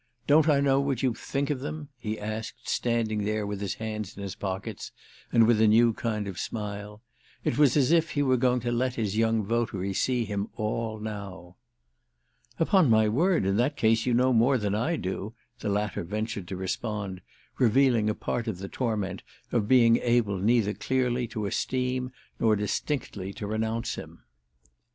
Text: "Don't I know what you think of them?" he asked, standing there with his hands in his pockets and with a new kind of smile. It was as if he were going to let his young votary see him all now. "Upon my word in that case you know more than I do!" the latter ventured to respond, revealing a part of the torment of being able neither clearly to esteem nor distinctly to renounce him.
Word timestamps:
"Don't 0.25 0.49
I 0.49 0.61
know 0.61 0.79
what 0.79 1.03
you 1.03 1.13
think 1.13 1.51
of 1.51 1.59
them?" 1.59 1.89
he 1.95 2.19
asked, 2.19 2.67
standing 2.67 3.23
there 3.23 3.45
with 3.45 3.61
his 3.61 3.75
hands 3.75 4.17
in 4.17 4.23
his 4.23 4.33
pockets 4.33 4.91
and 5.31 5.45
with 5.45 5.61
a 5.61 5.67
new 5.67 5.93
kind 5.93 6.27
of 6.27 6.39
smile. 6.39 7.03
It 7.43 7.59
was 7.59 7.77
as 7.77 7.91
if 7.91 8.09
he 8.09 8.23
were 8.23 8.35
going 8.35 8.61
to 8.61 8.71
let 8.71 8.95
his 8.95 9.15
young 9.15 9.43
votary 9.43 9.93
see 9.93 10.25
him 10.25 10.47
all 10.55 10.97
now. 10.99 11.55
"Upon 12.57 12.89
my 12.89 13.07
word 13.09 13.45
in 13.45 13.57
that 13.57 13.77
case 13.77 14.07
you 14.07 14.15
know 14.15 14.33
more 14.33 14.57
than 14.57 14.73
I 14.73 14.95
do!" 14.95 15.35
the 15.59 15.69
latter 15.69 16.03
ventured 16.03 16.47
to 16.47 16.55
respond, 16.55 17.21
revealing 17.59 18.09
a 18.09 18.15
part 18.15 18.47
of 18.47 18.57
the 18.57 18.67
torment 18.67 19.21
of 19.51 19.67
being 19.67 19.97
able 19.97 20.39
neither 20.39 20.73
clearly 20.73 21.27
to 21.27 21.45
esteem 21.45 22.11
nor 22.39 22.55
distinctly 22.55 23.33
to 23.33 23.45
renounce 23.45 23.93
him. 23.93 24.23